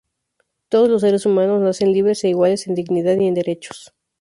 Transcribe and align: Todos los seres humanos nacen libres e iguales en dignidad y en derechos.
Todos 0.69 0.89
los 0.89 1.01
seres 1.01 1.27
humanos 1.27 1.61
nacen 1.61 1.91
libres 1.93 2.23
e 2.23 2.29
iguales 2.29 2.65
en 2.65 2.73
dignidad 2.73 3.17
y 3.19 3.27
en 3.27 3.35
derechos. 3.35 3.93